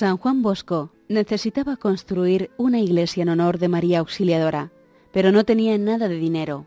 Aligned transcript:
San 0.00 0.16
Juan 0.16 0.40
Bosco 0.40 0.94
necesitaba 1.08 1.76
construir 1.76 2.50
una 2.56 2.78
iglesia 2.78 3.20
en 3.20 3.28
honor 3.28 3.58
de 3.58 3.68
María 3.68 3.98
Auxiliadora, 3.98 4.72
pero 5.12 5.30
no 5.30 5.44
tenía 5.44 5.76
nada 5.76 6.08
de 6.08 6.16
dinero. 6.16 6.66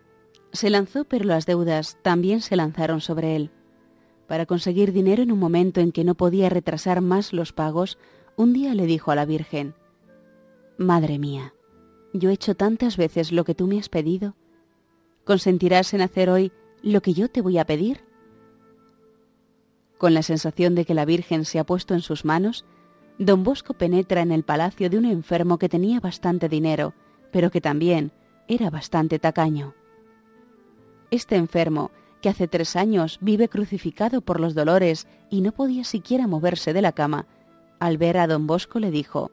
Se 0.51 0.69
lanzó, 0.69 1.03
pero 1.03 1.25
las 1.25 1.47
deudas 1.47 1.97
también 2.03 2.41
se 2.41 2.55
lanzaron 2.55 3.01
sobre 3.01 3.35
él. 3.35 3.49
Para 4.27 4.45
conseguir 4.45 4.93
dinero 4.93 5.23
en 5.23 5.31
un 5.31 5.39
momento 5.39 5.81
en 5.81 5.91
que 5.91 6.03
no 6.03 6.13
podía 6.13 6.47
retrasar 6.47 7.01
más 7.01 7.33
los 7.33 7.53
pagos, 7.53 7.97
un 8.35 8.53
día 8.53 8.75
le 8.75 8.85
dijo 8.85 9.09
a 9.09 9.16
la 9.16 9.25
Virgen, 9.25 9.73
Madre 10.77 11.17
mía, 11.17 11.55
yo 12.13 12.29
he 12.29 12.33
hecho 12.33 12.53
tantas 12.53 12.97
veces 12.97 13.31
lo 13.31 13.45
que 13.45 13.55
tú 13.55 13.66
me 13.66 13.79
has 13.79 13.89
pedido. 13.89 14.35
¿Consentirás 15.25 15.95
en 15.95 16.01
hacer 16.01 16.29
hoy 16.29 16.51
lo 16.83 17.01
que 17.01 17.16
yo 17.16 17.29
te 17.29 17.41
voy 17.41 17.57
a 17.57 17.66
pedir? 17.66 18.01
Con 19.97 20.13
la 20.13 20.22
sensación 20.22 20.75
de 20.75 20.85
que 20.85 20.93
la 20.93 21.05
Virgen 21.05 21.45
se 21.45 21.57
ha 21.57 21.63
puesto 21.63 21.95
en 21.95 22.01
sus 22.01 22.25
manos, 22.25 22.63
don 23.18 23.44
Bosco 23.44 23.74
penetra 23.74 24.22
en 24.22 24.31
el 24.31 24.44
palacio 24.44 24.90
de 24.90 24.97
un 24.97 25.06
enfermo 25.06 25.57
que 25.57 25.69
tenía 25.69 26.00
bastante 26.00 26.50
dinero, 26.50 26.94
pero 27.31 27.51
que 27.51 27.62
también 27.62 28.12
era 28.47 28.69
bastante 28.69 29.19
tacaño. 29.19 29.74
Este 31.12 31.35
enfermo, 31.35 31.91
que 32.22 32.29
hace 32.29 32.47
tres 32.47 32.75
años 32.75 33.19
vive 33.22 33.50
crucificado 33.50 34.22
por 34.22 34.40
los 34.40 34.56
dolores 34.56 35.07
y 35.29 35.41
no 35.41 35.52
podía 35.52 35.84
siquiera 35.84 36.25
moverse 36.25 36.73
de 36.73 36.81
la 36.81 36.94
cama, 36.94 37.28
al 37.79 37.97
ver 37.97 38.18
a 38.18 38.28
don 38.28 38.47
Bosco 38.47 38.79
le 38.79 38.91
dijo, 38.91 39.29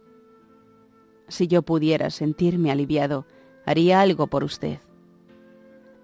Si 1.29 1.47
yo 1.47 1.63
pudiera 1.63 2.11
sentirme 2.11 2.73
aliviado, 2.73 3.27
haría 3.65 4.01
algo 4.01 4.27
por 4.27 4.43
usted. 4.43 4.79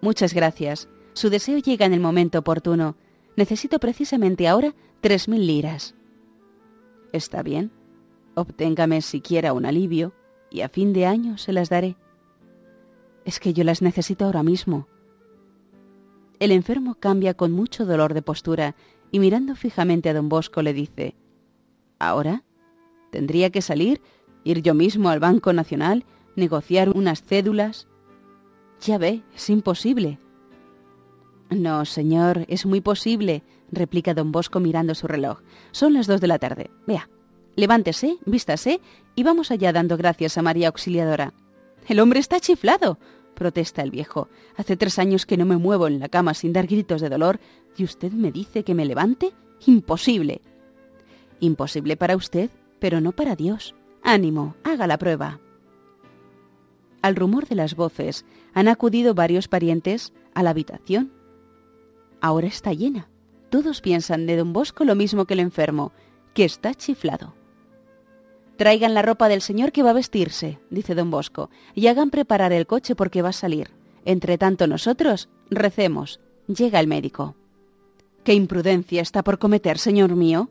Muchas 0.01 0.33
gracias. 0.33 0.89
Su 1.15 1.29
deseo 1.29 1.59
llega 1.59 1.87
en 1.87 1.93
el 1.93 2.01
momento 2.01 2.39
oportuno. 2.39 2.97
Necesito 3.37 3.81
precisamente 3.81 4.47
ahora 4.47 4.75
tres 5.01 5.29
mil 5.29 5.45
liras. 5.47 5.96
Está 7.17 7.43
bien. 7.43 7.73
Obténgame 8.35 9.01
siquiera 9.01 9.55
un 9.55 9.65
alivio 9.65 10.13
y 10.51 10.61
a 10.61 10.69
fin 10.69 10.93
de 10.93 11.07
año 11.07 11.39
se 11.39 11.53
las 11.53 11.71
daré. 11.71 11.97
Es 13.25 13.41
que 13.41 13.55
yo 13.55 13.65
las 13.65 13.81
necesito 13.81 14.27
ahora 14.27 14.43
mismo. 14.43 14.87
El 16.39 16.53
enfermo 16.53 16.97
cambia 16.97 17.35
con 17.35 17.53
mucho 17.53 17.87
dolor 17.87 18.13
de 18.13 18.21
postura 18.21 18.77
y 19.11 19.19
mirando 19.19 19.57
fijamente 19.57 20.11
a 20.11 20.15
don 20.15 20.29
Bosco 20.29 20.61
le 20.61 20.75
dice, 20.75 21.17
¿Ahora? 21.99 22.45
¿Tendría 23.11 23.51
que 23.51 23.63
salir, 23.63 24.03
ir 24.45 24.61
yo 24.61 24.75
mismo 24.75 25.09
al 25.09 25.19
Banco 25.19 25.55
Nacional, 25.55 26.05
negociar 26.37 26.91
unas 26.91 27.23
cédulas? 27.23 27.89
Ya 28.83 28.99
ve, 28.99 29.23
es 29.35 29.49
imposible. 29.49 30.19
No, 31.51 31.85
señor, 31.85 32.45
es 32.49 32.67
muy 32.67 32.81
posible, 32.81 33.43
replica 33.71 34.15
don 34.15 34.33
Bosco 34.33 34.61
mirando 34.61 34.95
su 34.95 35.07
reloj. 35.07 35.41
Son 35.71 35.95
las 35.95 36.07
dos 36.07 36.21
de 36.21 36.27
la 36.27 36.39
tarde. 36.39 36.71
Vea, 36.87 37.09
levántese, 37.55 38.19
vístase 38.25 38.81
y 39.15 39.23
vamos 39.23 39.51
allá 39.51 39.73
dando 39.73 39.97
gracias 39.97 40.39
a 40.39 40.43
María 40.43 40.69
Auxiliadora. 40.69 41.35
El 41.87 42.01
hombre 42.01 42.19
está 42.19 42.41
chiflado, 42.41 42.99
protesta 43.35 43.83
el 43.83 43.93
viejo. 43.93 44.29
Hace 44.57 44.77
tres 44.77 44.99
años 44.99 45.25
que 45.25 45.37
no 45.37 45.45
me 45.45 45.57
muevo 45.57 45.87
en 45.87 46.01
la 46.01 46.09
cama 46.09 46.35
sin 46.35 46.53
dar 46.53 46.67
gritos 46.67 47.01
de 47.01 47.09
dolor 47.09 47.39
y 47.77 47.85
usted 47.85 48.11
me 48.11 48.33
dice 48.33 48.65
que 48.65 48.75
me 48.75 48.85
levante. 48.85 49.33
Imposible. 49.67 50.43
Imposible 51.41 51.97
para 51.97 52.17
usted, 52.17 52.51
pero 52.81 53.01
no 53.01 53.13
para 53.13 53.37
Dios. 53.37 53.75
Ánimo, 54.03 54.57
haga 54.65 54.87
la 54.87 54.99
prueba. 54.99 55.41
Al 57.03 57.15
rumor 57.15 57.47
de 57.47 57.55
las 57.55 57.77
voces 57.77 58.25
han 58.53 58.69
acudido 58.69 59.15
varios 59.15 59.47
parientes 59.47 60.13
a 60.35 60.43
la 60.43 60.51
habitación. 60.51 61.13
Ahora 62.27 62.49
está 62.49 62.73
llena. 62.73 63.09
Todos 63.51 63.81
piensan 63.81 64.27
de 64.27 64.37
don 64.37 64.53
Bosco 64.53 64.85
lo 64.85 64.97
mismo 64.97 65.27
que 65.27 65.35
el 65.35 65.39
enfermo, 65.39 65.93
que 66.35 66.45
está 66.45 66.75
chiflado. 66.75 67.37
Traigan 68.57 68.95
la 68.95 69.03
ropa 69.03 69.29
del 69.29 69.43
señor 69.43 69.71
que 69.71 69.85
va 69.85 69.91
a 69.91 70.01
vestirse, 70.01 70.59
dice 70.69 70.97
don 70.97 71.09
Bosco, 71.09 71.51
y 71.73 71.87
hagan 71.87 72.11
preparar 72.11 72.53
el 72.53 72.67
coche 72.67 72.97
porque 72.97 73.23
va 73.23 73.29
a 73.29 73.33
salir. 73.33 73.71
Entre 74.05 74.39
tanto 74.39 74.67
nosotros 74.67 75.29
recemos. 75.51 76.19
Llega 76.49 76.81
el 76.81 76.89
médico. 76.89 77.37
¿Qué 78.25 78.35
imprudencia 78.35 79.03
está 79.03 79.23
por 79.23 79.39
cometer, 79.39 79.79
señor 79.79 80.17
mío? 80.17 80.51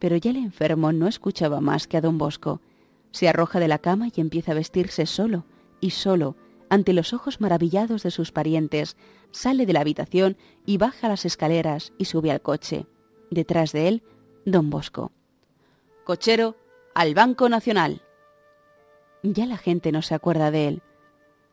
Pero 0.00 0.16
ya 0.16 0.30
el 0.30 0.36
enfermo 0.36 0.90
no 0.90 1.06
escuchaba 1.06 1.60
más 1.60 1.86
que 1.86 1.96
a 1.96 2.00
don 2.00 2.18
Bosco. 2.18 2.60
Se 3.12 3.28
arroja 3.28 3.60
de 3.60 3.68
la 3.68 3.78
cama 3.78 4.08
y 4.12 4.20
empieza 4.20 4.50
a 4.50 4.56
vestirse 4.56 5.06
solo, 5.06 5.44
y 5.80 5.90
solo, 5.90 6.34
ante 6.68 6.92
los 6.92 7.12
ojos 7.12 7.40
maravillados 7.40 8.02
de 8.02 8.10
sus 8.10 8.32
parientes, 8.32 8.96
sale 9.30 9.66
de 9.66 9.72
la 9.72 9.80
habitación 9.80 10.36
y 10.64 10.78
baja 10.78 11.08
las 11.08 11.24
escaleras 11.24 11.92
y 11.98 12.06
sube 12.06 12.30
al 12.30 12.40
coche. 12.40 12.86
Detrás 13.30 13.72
de 13.72 13.88
él, 13.88 14.02
don 14.44 14.70
Bosco. 14.70 15.12
Cochero, 16.04 16.56
al 16.94 17.14
Banco 17.14 17.48
Nacional. 17.48 18.02
Ya 19.22 19.46
la 19.46 19.58
gente 19.58 19.92
no 19.92 20.02
se 20.02 20.14
acuerda 20.14 20.50
de 20.50 20.68
él. 20.68 20.82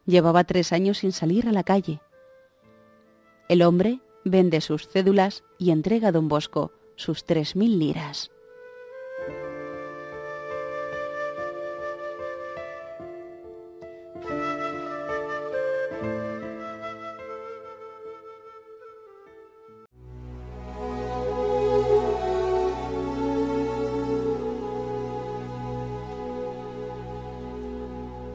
Llevaba 0.05 0.43
tres 0.43 0.73
años 0.73 0.99
sin 0.99 1.11
salir 1.11 1.47
a 1.47 1.51
la 1.51 1.63
calle. 1.63 2.01
El 3.49 3.61
hombre 3.61 3.99
vende 4.25 4.61
sus 4.61 4.87
cédulas 4.87 5.43
y 5.57 5.71
entrega 5.71 6.09
a 6.09 6.11
don 6.11 6.27
Bosco 6.27 6.71
sus 6.95 7.25
tres 7.25 7.55
mil 7.55 7.79
liras. 7.79 8.32